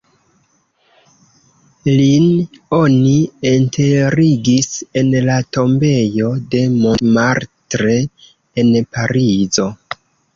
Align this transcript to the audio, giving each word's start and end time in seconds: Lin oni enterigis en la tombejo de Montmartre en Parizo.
Lin 1.89 2.23
oni 2.77 3.11
enterigis 3.49 4.69
en 5.01 5.11
la 5.27 5.35
tombejo 5.57 6.31
de 6.55 6.63
Montmartre 6.79 7.99
en 8.63 8.73
Parizo. 8.97 9.67